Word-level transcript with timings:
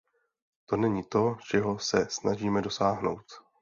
To 0.65 0.77
není 0.77 1.03
to, 1.03 1.37
čeho 1.41 1.79
se 1.79 2.07
snažíme 2.09 2.61
dosáhnout. 2.61 3.25